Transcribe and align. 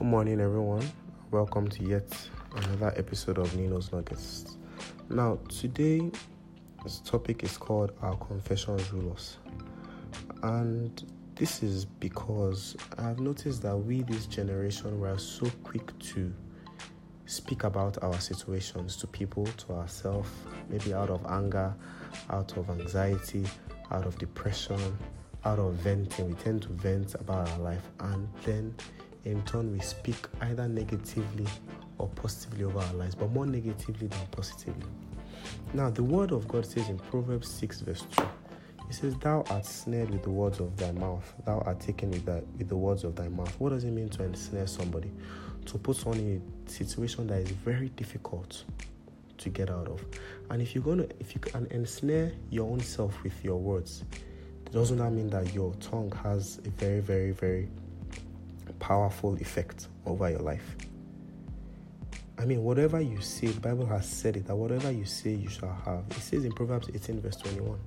Good 0.00 0.08
morning, 0.08 0.40
everyone. 0.40 0.90
Welcome 1.30 1.68
to 1.68 1.84
yet 1.84 2.10
another 2.56 2.94
episode 2.96 3.36
of 3.36 3.54
Nino's 3.54 3.92
Nuggets. 3.92 4.56
Now, 5.10 5.38
today, 5.50 6.10
this 6.82 7.00
topic 7.00 7.44
is 7.44 7.58
called 7.58 7.92
Our 8.00 8.16
Confessions 8.16 8.90
Rulers, 8.94 9.36
And 10.42 11.04
this 11.34 11.62
is 11.62 11.84
because 11.84 12.78
I've 12.96 13.20
noticed 13.20 13.60
that 13.60 13.76
we, 13.76 14.00
this 14.00 14.24
generation, 14.24 14.98
were 14.98 15.18
so 15.18 15.50
quick 15.64 15.92
to 16.14 16.32
speak 17.26 17.64
about 17.64 18.02
our 18.02 18.18
situations 18.20 18.96
to 18.96 19.06
people, 19.06 19.44
to 19.44 19.74
ourselves, 19.74 20.30
maybe 20.70 20.94
out 20.94 21.10
of 21.10 21.26
anger, 21.26 21.74
out 22.30 22.56
of 22.56 22.70
anxiety, 22.70 23.44
out 23.90 24.06
of 24.06 24.18
depression, 24.18 24.80
out 25.44 25.58
of 25.58 25.74
venting. 25.74 26.28
We 26.28 26.34
tend 26.36 26.62
to 26.62 26.68
vent 26.68 27.16
about 27.16 27.50
our 27.50 27.58
life 27.58 27.86
and 28.00 28.26
then 28.44 28.74
in 29.24 29.42
turn 29.42 29.72
we 29.72 29.80
speak 29.80 30.16
either 30.40 30.68
negatively 30.68 31.46
or 31.98 32.08
positively 32.08 32.64
over 32.64 32.80
our 32.80 32.92
lives, 32.94 33.14
but 33.14 33.30
more 33.30 33.46
negatively 33.46 34.06
than 34.06 34.26
positively. 34.30 34.86
Now, 35.74 35.90
the 35.90 36.02
word 36.02 36.32
of 36.32 36.48
God 36.48 36.66
says 36.66 36.88
in 36.88 36.98
Proverbs 36.98 37.48
6, 37.48 37.80
verse 37.80 38.06
2, 38.16 38.22
it 38.88 38.94
says, 38.94 39.14
Thou 39.16 39.44
art 39.50 39.64
snared 39.64 40.10
with 40.10 40.22
the 40.22 40.30
words 40.30 40.58
of 40.58 40.76
thy 40.76 40.90
mouth, 40.92 41.32
thou 41.44 41.60
art 41.60 41.80
taken 41.80 42.10
with, 42.10 42.24
thy, 42.24 42.42
with 42.58 42.68
the 42.68 42.76
words 42.76 43.04
of 43.04 43.14
thy 43.14 43.28
mouth. 43.28 43.54
What 43.60 43.70
does 43.70 43.84
it 43.84 43.92
mean 43.92 44.08
to 44.10 44.24
ensnare 44.24 44.66
somebody? 44.66 45.12
To 45.66 45.78
put 45.78 45.96
someone 45.96 46.18
in 46.18 46.42
a 46.66 46.70
situation 46.70 47.26
that 47.28 47.40
is 47.40 47.50
very 47.50 47.90
difficult 47.90 48.64
to 49.38 49.48
get 49.48 49.70
out 49.70 49.88
of. 49.88 50.04
And 50.50 50.60
if 50.60 50.74
you're 50.74 50.84
gonna 50.84 51.06
if 51.18 51.34
you 51.34 51.40
can 51.40 51.66
ensnare 51.70 52.32
your 52.50 52.70
own 52.70 52.80
self 52.80 53.22
with 53.22 53.44
your 53.44 53.58
words, 53.58 54.04
it 54.66 54.72
doesn't 54.72 54.98
that 54.98 55.12
mean 55.12 55.28
that 55.30 55.54
your 55.54 55.74
tongue 55.74 56.12
has 56.22 56.58
a 56.64 56.70
very, 56.70 57.00
very, 57.00 57.30
very 57.30 57.68
powerful 58.80 59.34
effect 59.36 59.88
over 60.06 60.28
your 60.28 60.40
life? 60.40 60.76
I 62.38 62.46
mean, 62.46 62.64
whatever 62.64 63.00
you 63.00 63.20
say, 63.20 63.48
the 63.48 63.60
Bible 63.60 63.86
has 63.86 64.08
said 64.08 64.36
it 64.36 64.46
that 64.46 64.56
whatever 64.56 64.90
you 64.90 65.04
say, 65.04 65.34
you 65.34 65.48
shall 65.48 65.74
have. 65.84 66.04
It 66.10 66.20
says 66.20 66.44
in 66.44 66.52
Proverbs 66.52 66.88
18, 66.92 67.20
verse 67.20 67.36
21, 67.36 67.78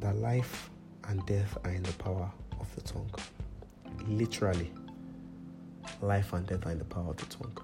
that 0.00 0.16
life 0.16 0.70
and 1.08 1.24
death 1.26 1.58
are 1.64 1.70
in 1.70 1.82
the 1.82 1.92
power 1.92 2.30
of 2.58 2.74
the 2.74 2.80
tongue. 2.80 3.10
Literally, 4.06 4.72
life 6.00 6.32
and 6.32 6.46
death 6.46 6.64
are 6.66 6.72
in 6.72 6.78
the 6.78 6.84
power 6.84 7.10
of 7.10 7.16
the 7.18 7.26
tongue. 7.26 7.56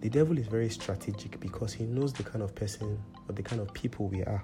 The 0.00 0.08
devil 0.08 0.38
is 0.38 0.46
very 0.46 0.70
strategic 0.70 1.38
because 1.40 1.72
he 1.72 1.84
knows 1.84 2.12
the 2.12 2.22
kind 2.22 2.42
of 2.42 2.54
person 2.54 2.98
or 3.28 3.34
the 3.34 3.42
kind 3.42 3.60
of 3.60 3.72
people 3.74 4.08
we 4.08 4.22
are. 4.22 4.42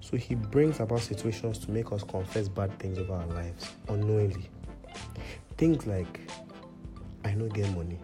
So 0.00 0.16
he 0.16 0.34
brings 0.34 0.80
about 0.80 1.00
situations 1.00 1.58
to 1.58 1.70
make 1.70 1.92
us 1.92 2.02
confess 2.02 2.48
bad 2.48 2.76
things 2.78 2.98
over 2.98 3.12
our 3.12 3.26
lives 3.26 3.70
unknowingly. 3.88 4.37
Things 5.58 5.86
like, 5.86 6.20
I 7.24 7.32
don't 7.32 7.52
get 7.52 7.68
money, 7.74 7.98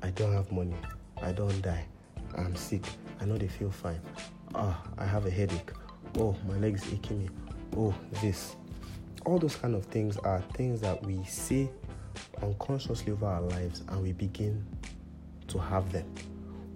I 0.00 0.10
don't 0.10 0.32
have 0.32 0.52
money, 0.52 0.76
I 1.20 1.32
don't 1.32 1.60
die, 1.60 1.84
I'm 2.36 2.54
sick, 2.54 2.84
I 3.20 3.24
know 3.24 3.36
they 3.36 3.48
feel 3.48 3.72
fine. 3.72 4.00
Ah, 4.54 4.80
I 4.96 5.04
have 5.04 5.26
a 5.26 5.30
headache. 5.30 5.72
Oh, 6.18 6.36
my 6.46 6.56
legs 6.58 6.84
aching 6.92 7.18
me. 7.18 7.28
Oh, 7.76 7.92
this. 8.22 8.54
All 9.26 9.40
those 9.40 9.56
kind 9.56 9.74
of 9.74 9.86
things 9.86 10.16
are 10.18 10.40
things 10.54 10.80
that 10.80 11.04
we 11.04 11.22
say 11.24 11.68
unconsciously 12.42 13.12
over 13.12 13.26
our 13.26 13.42
lives 13.42 13.82
and 13.88 14.00
we 14.00 14.12
begin 14.12 14.64
to 15.48 15.58
have 15.58 15.90
them 15.92 16.06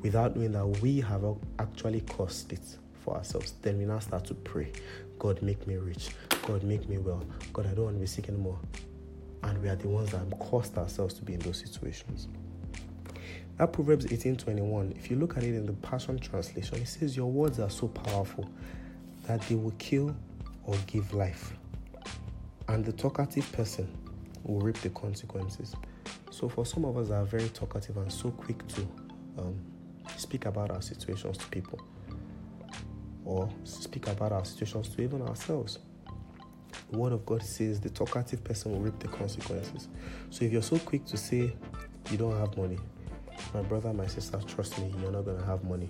without 0.01 0.37
knowing 0.37 0.53
that 0.53 0.67
we 0.83 1.01
have 1.01 1.25
actually 1.61 2.01
caused 2.01 2.53
it 2.53 2.77
for 3.05 3.17
ourselves. 3.17 3.55
Then 3.63 3.79
we 3.79 3.85
now 3.85 4.01
start 4.01 4.25
to 4.27 4.35
pray 4.35 4.73
God, 5.21 5.41
make 5.41 5.65
me 5.69 5.77
rich. 5.77 6.11
God, 6.49 6.65
make 6.65 6.89
me 6.89 6.99
well. 6.99 7.23
God, 7.53 7.67
I 7.67 7.75
don't 7.75 7.85
want 7.85 7.97
to 7.97 8.01
be 8.01 8.07
sick 8.07 8.29
anymore. 8.29 8.59
And 9.43 9.61
we 9.63 9.69
are 9.69 9.77
the 9.77 9.89
ones 9.89 10.13
that 10.13 10.39
caused 10.39 10.77
ourselves 10.79 11.15
to 11.15 11.23
be 11.23 11.35
in 11.35 11.41
those 11.41 11.59
situations. 11.59 12.29
That 13.59 13.73
Proverbs 13.73 14.07
18:21, 14.07 14.93
if 14.97 15.11
you 15.11 15.17
look 15.17 15.37
at 15.37 15.43
it 15.43 15.55
in 15.55 15.67
the 15.67 15.73
Passion 15.75 16.19
Translation, 16.19 16.79
it 16.79 16.89
says, 16.89 17.17
Your 17.17 17.31
words 17.31 17.59
are 17.61 17.71
so 17.71 17.89
powerful 17.89 18.49
that 19.27 19.41
they 19.43 19.55
will 19.55 19.75
kill 19.79 20.17
or 20.65 20.77
give 20.87 21.13
life. 21.13 21.55
And 22.69 22.85
the 22.85 22.93
talkative 22.93 23.51
person 23.53 23.89
will 24.45 24.61
reap 24.61 24.77
the 24.79 24.91
consequences. 24.91 25.75
So, 26.31 26.49
for 26.49 26.65
some 26.65 26.85
of 26.85 26.97
us 26.97 27.09
that 27.09 27.15
are 27.15 27.25
very 27.25 27.49
talkative 27.51 27.97
and 27.99 28.11
so 28.11 28.31
quick 28.31 28.67
to 28.69 28.81
um, 29.39 29.59
speak 30.17 30.47
about 30.47 30.71
our 30.71 30.83
situations 30.83 31.39
to 31.39 31.47
people, 31.49 31.79
or 33.25 33.49
speak 33.65 34.09
about 34.09 34.33
our 34.33 34.45
situations 34.45 34.89
to 34.91 35.03
even 35.03 35.23
ourselves. 35.23 35.79
The 36.93 36.99
word 36.99 37.15
of 37.15 37.25
God 37.25 37.43
says 37.43 37.81
the 37.81 37.89
talkative 37.89 38.45
person 38.45 38.73
will 38.73 38.81
reap 38.81 38.99
the 38.99 39.09
consequences. 39.09 39.89
So 40.29 40.45
if 40.45 40.53
you're 40.53 40.61
so 40.61 40.79
quick 40.79 41.07
to 41.07 41.17
say 41.17 41.57
you 42.11 42.19
don't 42.19 42.39
have 42.39 42.55
money, 42.59 42.79
my 43.55 43.63
brother, 43.63 43.95
my 43.95 44.07
sister, 44.07 44.39
trust 44.47 44.79
me, 44.79 44.95
you're 45.01 45.11
not 45.11 45.25
going 45.25 45.39
to 45.39 45.47
have 45.47 45.65
money 45.65 45.89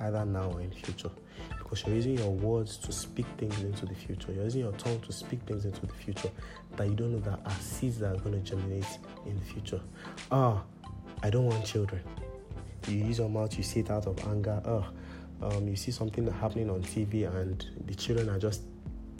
either 0.00 0.26
now 0.26 0.50
or 0.50 0.60
in 0.60 0.70
future 0.70 1.08
because 1.56 1.86
you're 1.86 1.96
using 1.96 2.18
your 2.18 2.30
words 2.30 2.76
to 2.76 2.92
speak 2.92 3.24
things 3.38 3.62
into 3.62 3.86
the 3.86 3.94
future. 3.94 4.30
You're 4.30 4.44
using 4.44 4.60
your 4.60 4.72
tongue 4.72 5.00
to 5.00 5.10
speak 5.10 5.40
things 5.46 5.64
into 5.64 5.86
the 5.86 5.94
future 5.94 6.30
that 6.76 6.86
you 6.86 6.94
don't 6.94 7.12
know 7.12 7.20
that 7.20 7.40
are 7.46 7.60
seeds 7.60 7.98
that 8.00 8.14
are 8.14 8.18
going 8.18 8.34
to 8.34 8.40
germinate 8.40 8.98
in 9.24 9.38
the 9.38 9.44
future. 9.46 9.80
Ah, 10.30 10.62
I 11.22 11.30
don't 11.30 11.46
want 11.46 11.64
children. 11.64 12.02
You 12.88 13.06
use 13.06 13.18
your 13.20 13.30
mouth, 13.30 13.56
you 13.56 13.64
say 13.64 13.80
it 13.80 13.90
out 13.90 14.06
of 14.06 14.18
anger. 14.28 14.60
Oh, 14.66 14.86
um, 15.40 15.66
you 15.66 15.76
see 15.76 15.92
something 15.92 16.30
happening 16.30 16.68
on 16.68 16.82
TV 16.82 17.26
and 17.26 17.64
the 17.86 17.94
children 17.94 18.28
are 18.28 18.38
just 18.38 18.60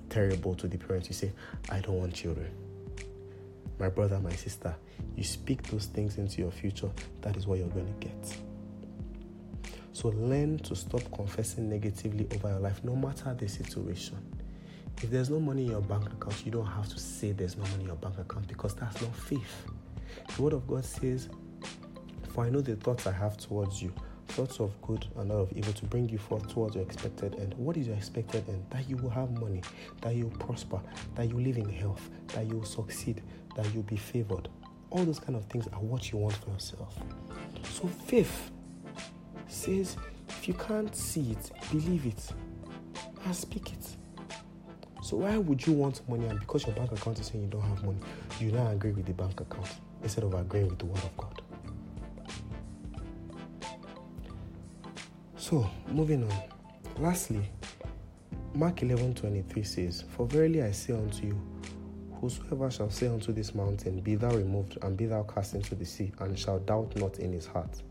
terrible 0.08 0.54
to 0.54 0.68
the 0.68 0.78
parents, 0.78 1.08
you 1.08 1.14
say, 1.14 1.32
I 1.70 1.80
don't 1.80 1.98
want 1.98 2.14
children. 2.14 2.50
My 3.78 3.88
brother, 3.88 4.18
my 4.20 4.32
sister, 4.32 4.74
you 5.16 5.24
speak 5.24 5.62
those 5.64 5.86
things 5.86 6.18
into 6.18 6.40
your 6.40 6.50
future, 6.50 6.90
that 7.20 7.36
is 7.36 7.46
what 7.46 7.58
you're 7.58 7.68
going 7.68 7.86
to 7.86 8.06
get. 8.06 8.36
So 9.92 10.08
learn 10.08 10.58
to 10.60 10.76
stop 10.76 11.02
confessing 11.12 11.68
negatively 11.68 12.26
over 12.34 12.50
your 12.50 12.60
life, 12.60 12.84
no 12.84 12.94
matter 12.94 13.34
the 13.34 13.48
situation. 13.48 14.18
If 15.02 15.10
there's 15.10 15.28
no 15.28 15.40
money 15.40 15.64
in 15.64 15.70
your 15.72 15.82
bank 15.82 16.06
account, 16.06 16.44
you 16.44 16.52
don't 16.52 16.66
have 16.66 16.88
to 16.88 16.98
say 16.98 17.32
there's 17.32 17.56
no 17.56 17.64
money 17.64 17.80
in 17.80 17.86
your 17.86 17.96
bank 17.96 18.18
account 18.18 18.46
because 18.46 18.74
that's 18.74 19.00
not 19.00 19.14
faith. 19.14 19.66
The 20.34 20.42
Word 20.42 20.54
of 20.54 20.66
God 20.66 20.84
says, 20.84 21.28
For 22.30 22.44
I 22.44 22.50
know 22.50 22.60
the 22.60 22.76
thoughts 22.76 23.06
I 23.06 23.12
have 23.12 23.36
towards 23.36 23.82
you, 23.82 23.92
thoughts 24.36 24.60
of 24.60 24.70
good 24.82 25.06
and 25.16 25.30
not 25.30 25.36
of 25.36 25.52
evil 25.54 25.72
to 25.72 25.86
bring 25.86 26.06
you 26.10 26.18
forth 26.18 26.46
towards 26.52 26.74
your 26.74 26.84
expected 26.84 27.34
end. 27.40 27.54
What 27.56 27.78
is 27.78 27.86
your 27.86 27.96
expected 27.96 28.46
end? 28.50 28.66
That 28.68 28.86
you 28.86 28.98
will 28.98 29.08
have 29.08 29.30
money, 29.40 29.62
that 30.02 30.14
you 30.14 30.24
will 30.24 30.36
prosper, 30.36 30.78
that 31.14 31.30
you 31.30 31.40
live 31.40 31.56
in 31.56 31.70
health, 31.70 32.10
that 32.34 32.44
you 32.44 32.56
will 32.56 32.66
succeed, 32.66 33.22
that 33.56 33.64
you'll 33.72 33.82
be 33.84 33.96
favored. 33.96 34.50
All 34.90 35.04
those 35.04 35.18
kind 35.18 35.36
of 35.36 35.46
things 35.46 35.66
are 35.68 35.80
what 35.80 36.12
you 36.12 36.18
want 36.18 36.34
for 36.34 36.50
yourself. 36.50 36.98
So 37.70 37.86
faith 37.86 38.50
says 39.48 39.96
if 40.28 40.46
you 40.46 40.52
can't 40.52 40.94
see 40.94 41.30
it, 41.30 41.50
believe 41.72 42.04
it 42.04 42.30
and 43.24 43.34
speak 43.34 43.72
it. 43.72 43.96
So 45.02 45.16
why 45.16 45.38
would 45.38 45.66
you 45.66 45.72
want 45.72 46.06
money 46.10 46.26
and 46.26 46.38
because 46.38 46.66
your 46.66 46.76
bank 46.76 46.92
account 46.92 47.18
is 47.20 47.28
saying 47.28 47.42
you 47.42 47.48
don't 47.48 47.62
have 47.62 47.82
money, 47.82 48.00
you 48.38 48.52
now 48.52 48.68
agree 48.68 48.92
with 48.92 49.06
the 49.06 49.14
bank 49.14 49.40
account 49.40 49.68
instead 50.02 50.24
of 50.24 50.34
agreeing 50.34 50.68
with 50.68 50.78
the 50.78 50.84
word 50.84 51.02
of 51.04 51.16
God? 51.16 51.35
So, 55.38 55.68
moving 55.88 56.24
on. 56.24 56.42
Lastly, 56.98 57.42
Mark 58.54 58.82
11 58.82 59.14
23 59.16 59.62
says, 59.62 60.04
For 60.16 60.26
verily 60.26 60.62
I 60.62 60.70
say 60.70 60.94
unto 60.94 61.26
you, 61.26 61.40
Whosoever 62.22 62.70
shall 62.70 62.88
say 62.88 63.08
unto 63.08 63.34
this 63.34 63.54
mountain, 63.54 64.00
Be 64.00 64.14
thou 64.14 64.34
removed, 64.34 64.78
and 64.80 64.96
be 64.96 65.04
thou 65.04 65.24
cast 65.24 65.54
into 65.54 65.74
the 65.74 65.84
sea, 65.84 66.10
and 66.20 66.38
shall 66.38 66.58
doubt 66.60 66.96
not 66.96 67.18
in 67.18 67.34
his 67.34 67.44
heart, 67.44 67.82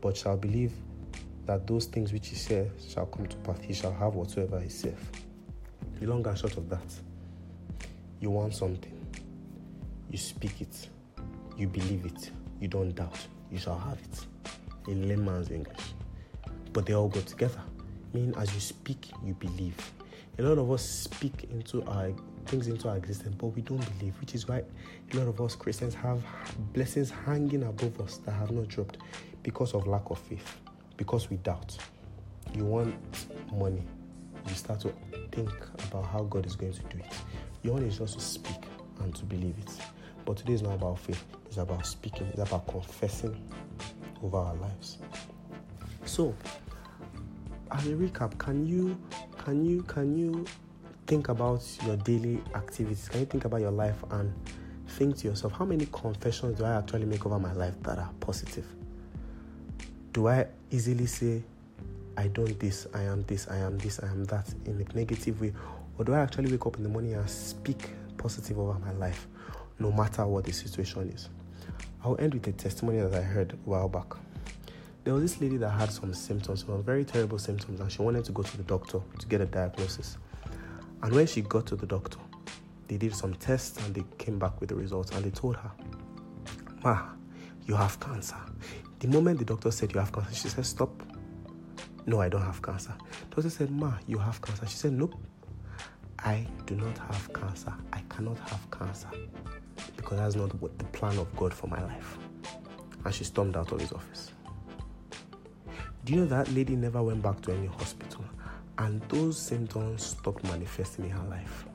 but 0.00 0.16
shall 0.16 0.36
believe 0.36 0.72
that 1.46 1.66
those 1.66 1.86
things 1.86 2.12
which 2.12 2.28
he 2.28 2.36
saith 2.36 2.70
shall 2.88 3.06
come 3.06 3.26
to 3.26 3.36
pass, 3.38 3.58
he 3.60 3.74
shall 3.74 3.92
have 3.92 4.14
whatsoever 4.14 4.60
he 4.60 4.68
saith. 4.68 5.24
The 5.98 6.06
long 6.06 6.24
and 6.24 6.38
short 6.38 6.56
of 6.56 6.68
that, 6.68 6.94
you 8.20 8.30
want 8.30 8.54
something, 8.54 9.06
you 10.08 10.18
speak 10.18 10.60
it, 10.60 10.88
you 11.56 11.66
believe 11.66 12.06
it, 12.06 12.30
you 12.60 12.68
don't 12.68 12.94
doubt, 12.94 13.18
you 13.50 13.58
shall 13.58 13.78
have 13.78 13.98
it. 13.98 14.26
In 14.88 15.08
layman's 15.08 15.50
English 15.50 15.80
but 16.76 16.84
they 16.84 16.94
all 16.94 17.08
go 17.08 17.22
together. 17.22 17.62
Meaning, 18.12 18.34
as 18.36 18.52
you 18.52 18.60
speak, 18.60 19.10
you 19.24 19.32
believe. 19.32 19.74
A 20.38 20.42
lot 20.42 20.58
of 20.58 20.70
us 20.70 20.86
speak 20.86 21.48
into 21.50 21.82
our 21.86 22.12
things 22.44 22.68
into 22.68 22.86
our 22.86 22.98
existence, 22.98 23.34
but 23.38 23.46
we 23.46 23.62
don't 23.62 23.98
believe, 23.98 24.14
which 24.20 24.34
is 24.34 24.46
why 24.46 24.62
a 25.10 25.16
lot 25.16 25.26
of 25.26 25.40
us 25.40 25.56
Christians 25.56 25.94
have 25.94 26.22
blessings 26.74 27.08
hanging 27.08 27.62
above 27.62 27.98
us 28.02 28.18
that 28.18 28.32
have 28.32 28.50
not 28.50 28.68
dropped 28.68 28.98
because 29.42 29.72
of 29.72 29.86
lack 29.86 30.10
of 30.10 30.18
faith, 30.18 30.58
because 30.98 31.30
we 31.30 31.38
doubt. 31.38 31.78
You 32.54 32.66
want 32.66 32.94
money, 33.54 33.82
you 34.46 34.54
start 34.54 34.80
to 34.80 34.92
think 35.32 35.50
about 35.88 36.04
how 36.04 36.24
God 36.24 36.44
is 36.44 36.56
going 36.56 36.74
to 36.74 36.82
do 36.82 36.98
it. 36.98 37.14
You 37.62 37.72
one 37.72 37.84
is 37.84 37.96
just 37.96 38.18
to 38.18 38.20
speak 38.20 38.64
and 39.00 39.14
to 39.14 39.24
believe 39.24 39.54
it. 39.58 39.72
But 40.26 40.36
today 40.36 40.52
is 40.52 40.62
not 40.62 40.74
about 40.74 40.98
faith, 40.98 41.24
it's 41.46 41.56
about 41.56 41.86
speaking, 41.86 42.26
it's 42.26 42.42
about 42.42 42.66
confessing 42.68 43.34
over 44.22 44.36
our 44.36 44.54
lives. 44.56 44.98
So, 46.06 46.34
as 47.76 47.86
a 47.86 47.90
recap, 47.90 48.38
can 48.38 48.66
you 48.66 48.96
can 49.38 49.64
you 49.64 49.82
can 49.82 50.16
you 50.16 50.44
think 51.06 51.28
about 51.28 51.62
your 51.84 51.96
daily 51.98 52.40
activities? 52.54 53.08
Can 53.08 53.20
you 53.20 53.26
think 53.26 53.44
about 53.44 53.60
your 53.60 53.70
life 53.70 54.02
and 54.10 54.32
think 54.88 55.16
to 55.18 55.28
yourself, 55.28 55.52
how 55.52 55.64
many 55.64 55.86
confessions 55.92 56.58
do 56.58 56.64
I 56.64 56.78
actually 56.78 57.04
make 57.04 57.26
over 57.26 57.38
my 57.38 57.52
life 57.52 57.74
that 57.82 57.98
are 57.98 58.10
positive? 58.20 58.66
Do 60.12 60.28
I 60.28 60.46
easily 60.70 61.06
say, 61.06 61.42
I 62.16 62.28
don't 62.28 62.58
this, 62.58 62.86
I 62.94 63.02
am 63.02 63.22
this, 63.24 63.46
I 63.48 63.58
am 63.58 63.76
this, 63.78 64.00
I 64.00 64.06
am 64.06 64.24
that 64.24 64.52
in 64.64 64.80
a 64.80 64.96
negative 64.96 65.40
way? 65.40 65.52
Or 65.98 66.04
do 66.04 66.14
I 66.14 66.20
actually 66.20 66.50
wake 66.50 66.66
up 66.66 66.76
in 66.76 66.82
the 66.82 66.88
morning 66.88 67.14
and 67.14 67.28
speak 67.28 67.90
positive 68.16 68.58
over 68.58 68.78
my 68.78 68.92
life, 68.92 69.26
no 69.78 69.92
matter 69.92 70.26
what 70.26 70.44
the 70.44 70.52
situation 70.52 71.10
is? 71.10 71.28
I'll 72.02 72.16
end 72.18 72.34
with 72.34 72.46
a 72.46 72.52
testimony 72.52 73.00
that 73.00 73.14
I 73.14 73.22
heard 73.22 73.52
a 73.52 73.56
while 73.68 73.88
back. 73.88 74.14
There 75.06 75.14
was 75.14 75.22
this 75.22 75.40
lady 75.40 75.56
that 75.58 75.70
had 75.70 75.92
some 75.92 76.12
symptoms, 76.12 76.64
some 76.66 76.82
very 76.82 77.04
terrible 77.04 77.38
symptoms, 77.38 77.78
and 77.78 77.92
she 77.92 78.02
wanted 78.02 78.24
to 78.24 78.32
go 78.32 78.42
to 78.42 78.56
the 78.56 78.64
doctor 78.64 78.98
to 79.20 79.26
get 79.28 79.40
a 79.40 79.46
diagnosis. 79.46 80.18
And 81.00 81.12
when 81.12 81.28
she 81.28 81.42
got 81.42 81.64
to 81.66 81.76
the 81.76 81.86
doctor, 81.86 82.18
they 82.88 82.96
did 82.96 83.14
some 83.14 83.32
tests 83.34 83.78
and 83.86 83.94
they 83.94 84.02
came 84.18 84.40
back 84.40 84.58
with 84.60 84.70
the 84.70 84.74
results 84.74 85.12
and 85.12 85.24
they 85.24 85.30
told 85.30 85.54
her, 85.54 85.70
Ma, 86.82 87.04
you 87.66 87.76
have 87.76 88.00
cancer. 88.00 88.34
The 88.98 89.06
moment 89.06 89.38
the 89.38 89.44
doctor 89.44 89.70
said 89.70 89.92
you 89.92 90.00
have 90.00 90.10
cancer, 90.10 90.34
she 90.34 90.48
said, 90.48 90.66
Stop. 90.66 90.90
No, 92.04 92.20
I 92.20 92.28
don't 92.28 92.42
have 92.42 92.60
cancer. 92.60 92.92
The 93.30 93.36
doctor 93.36 93.50
said, 93.50 93.70
Ma, 93.70 93.92
you 94.08 94.18
have 94.18 94.42
cancer. 94.42 94.66
She 94.66 94.76
said, 94.76 94.92
Nope. 94.92 95.14
I 96.18 96.44
do 96.66 96.74
not 96.74 96.98
have 96.98 97.32
cancer. 97.32 97.72
I 97.92 98.00
cannot 98.08 98.40
have 98.40 98.68
cancer 98.72 99.10
because 99.96 100.18
that's 100.18 100.34
not 100.34 100.52
what 100.60 100.76
the 100.80 100.84
plan 100.86 101.16
of 101.18 101.32
God 101.36 101.54
for 101.54 101.68
my 101.68 101.80
life. 101.84 102.18
And 103.04 103.14
she 103.14 103.22
stormed 103.22 103.56
out 103.56 103.70
of 103.70 103.78
his 103.78 103.92
office. 103.92 104.32
Do 106.06 106.12
you 106.12 106.20
know 106.20 106.26
that 106.26 106.48
lady 106.52 106.76
never 106.76 107.02
went 107.02 107.20
back 107.20 107.40
to 107.40 107.52
any 107.52 107.66
hospital? 107.66 108.24
And 108.78 109.02
those 109.08 109.36
symptoms 109.36 110.06
stopped 110.06 110.44
manifesting 110.44 111.06
in 111.06 111.10
her 111.10 111.26
life. 111.28 111.66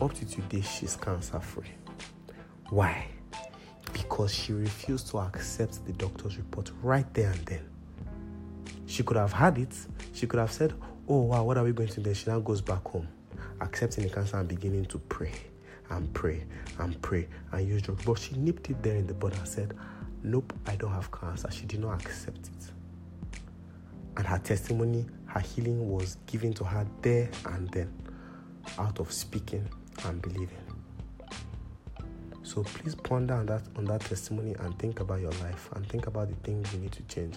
Up 0.00 0.14
to 0.14 0.24
today, 0.24 0.62
she's 0.62 0.96
cancer 0.96 1.38
free. 1.40 1.68
Why? 2.70 3.06
Because 3.92 4.32
she 4.32 4.54
refused 4.54 5.08
to 5.08 5.18
accept 5.18 5.84
the 5.84 5.92
doctor's 5.92 6.38
report 6.38 6.70
right 6.82 7.04
there 7.12 7.32
and 7.32 7.44
then. 7.44 7.68
She 8.86 9.02
could 9.02 9.18
have 9.18 9.34
had 9.34 9.58
it. 9.58 9.76
She 10.14 10.26
could 10.26 10.40
have 10.40 10.52
said, 10.52 10.72
Oh, 11.06 11.20
wow, 11.20 11.44
what 11.44 11.58
are 11.58 11.64
we 11.64 11.72
going 11.72 11.90
to 11.90 12.00
do? 12.00 12.14
She 12.14 12.30
now 12.30 12.40
goes 12.40 12.62
back 12.62 12.88
home, 12.88 13.08
accepting 13.60 14.04
the 14.04 14.10
cancer 14.10 14.38
and 14.38 14.48
beginning 14.48 14.86
to 14.86 14.98
pray 14.98 15.34
and 15.90 16.10
pray 16.14 16.44
and 16.78 17.02
pray 17.02 17.28
and 17.52 17.68
use 17.68 17.82
drugs. 17.82 18.06
But 18.06 18.20
she 18.20 18.36
nipped 18.36 18.70
it 18.70 18.82
there 18.82 18.96
in 18.96 19.06
the 19.06 19.12
bud 19.12 19.34
and 19.34 19.46
said, 19.46 19.76
Nope, 20.22 20.54
I 20.66 20.76
don't 20.76 20.92
have 20.92 21.12
cancer. 21.12 21.50
She 21.50 21.66
did 21.66 21.80
not 21.80 22.02
accept 22.02 22.38
it. 22.38 22.79
And 24.16 24.26
her 24.26 24.38
testimony, 24.38 25.06
her 25.26 25.40
healing 25.40 25.88
was 25.88 26.16
given 26.26 26.52
to 26.54 26.64
her 26.64 26.86
there 27.02 27.30
and 27.46 27.68
then 27.70 27.92
out 28.78 28.98
of 28.98 29.12
speaking 29.12 29.68
and 30.04 30.20
believing. 30.20 30.58
So 32.42 32.64
please 32.64 32.96
ponder 32.96 33.34
on 33.34 33.46
that 33.46 33.62
on 33.76 33.84
that 33.84 34.00
testimony 34.00 34.56
and 34.58 34.76
think 34.78 34.98
about 34.98 35.20
your 35.20 35.30
life 35.32 35.68
and 35.76 35.86
think 35.86 36.08
about 36.08 36.28
the 36.28 36.34
things 36.36 36.72
you 36.72 36.80
need 36.80 36.92
to 36.92 37.02
change. 37.02 37.36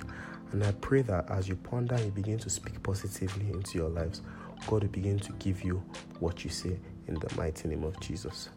And 0.51 0.63
I 0.63 0.71
pray 0.71 1.03
that 1.03 1.29
as 1.29 1.47
you 1.47 1.55
ponder, 1.55 1.99
you 2.03 2.09
begin 2.09 2.39
to 2.39 2.49
speak 2.49 2.81
positively 2.81 3.49
into 3.51 3.77
your 3.77 3.89
lives. 3.89 4.21
God 4.65 4.83
will 4.83 4.89
begin 4.89 5.19
to 5.19 5.31
give 5.33 5.63
you 5.63 5.83
what 6.19 6.43
you 6.43 6.49
say 6.49 6.79
in 7.07 7.15
the 7.15 7.35
mighty 7.35 7.67
name 7.67 7.83
of 7.83 7.99
Jesus. 7.99 8.49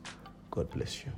God 0.51 0.71
bless 0.71 1.05
you. 1.05 1.13